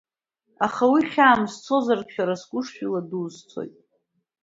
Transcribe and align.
Аха 0.65 0.83
уи 0.91 1.01
хьаам, 1.11 1.41
сцозаргьы 1.53 2.11
шәара 2.13 2.35
сгәы 2.41 2.59
шшәыладуу 2.65 3.27
сцоит. 3.35 3.75